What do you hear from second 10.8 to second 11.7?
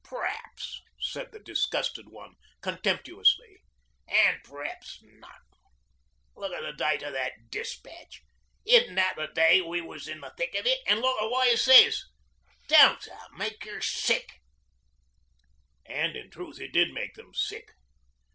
An' look what it